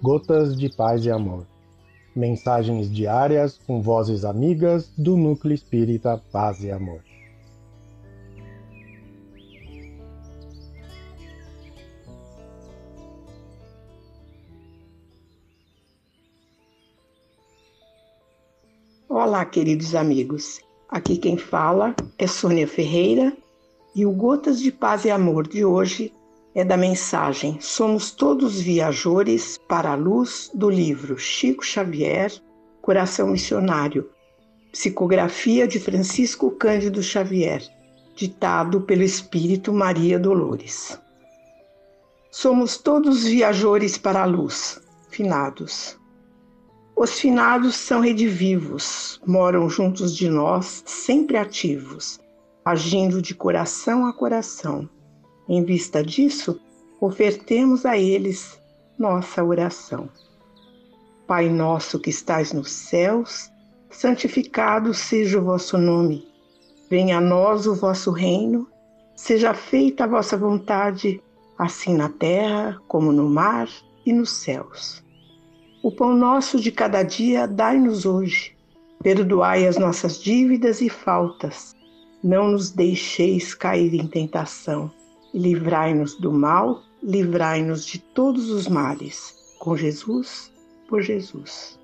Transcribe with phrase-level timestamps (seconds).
[0.00, 1.44] Gotas de Paz e Amor.
[2.14, 7.02] Mensagens diárias com vozes amigas do Núcleo Espírita Paz e Amor.
[19.08, 20.60] Olá, queridos amigos.
[20.88, 23.36] Aqui quem fala é Sônia Ferreira
[23.96, 26.12] e o Gotas de Paz e Amor de hoje
[26.58, 32.32] é da mensagem Somos Todos Viajores para a Luz do livro Chico Xavier,
[32.82, 34.10] Coração Missionário,
[34.72, 37.62] psicografia de Francisco Cândido Xavier,
[38.16, 41.00] ditado pelo Espírito Maria Dolores.
[42.28, 45.96] Somos todos viajores para a luz, finados.
[46.96, 52.18] Os finados são redivivos, moram juntos de nós, sempre ativos,
[52.64, 54.90] agindo de coração a coração.
[55.48, 56.60] Em vista disso,
[57.00, 58.60] ofertemos a eles
[58.98, 60.10] nossa oração.
[61.26, 63.50] Pai nosso que estais nos céus,
[63.90, 66.26] santificado seja o vosso nome.
[66.90, 68.68] Venha a nós o vosso reino,
[69.16, 71.22] seja feita a vossa vontade,
[71.58, 73.68] assim na terra como no mar
[74.04, 75.02] e nos céus.
[75.82, 78.54] O pão nosso de cada dia dai-nos hoje.
[79.02, 81.74] Perdoai as nossas dívidas e faltas.
[82.22, 84.90] Não nos deixeis cair em tentação.
[85.34, 89.36] Livrai-nos do mal, livrai-nos de todos os males.
[89.58, 90.52] Com Jesus,
[90.88, 91.78] por Jesus.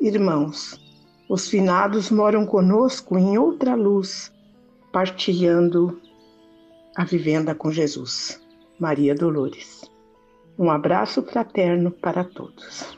[0.00, 0.78] Irmãos,
[1.28, 4.32] os finados moram conosco em outra luz,
[4.92, 6.00] partilhando
[6.96, 8.40] a vivenda com Jesus.
[8.78, 9.88] Maria Dolores.
[10.58, 12.97] Um abraço fraterno para todos.